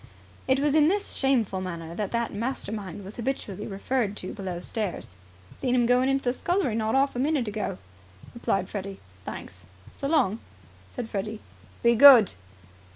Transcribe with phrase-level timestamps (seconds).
[0.47, 5.15] It was in this shameful manner that that mastermind was habitually referred to below stairs.
[5.55, 7.77] "Seen 'im going into the scullery not 'arf a minute ago,"
[8.33, 8.99] replied Freddy.
[9.25, 10.39] "Thanks." "So long,"
[10.89, 11.39] said Freddy.
[11.83, 12.31] "Be good!"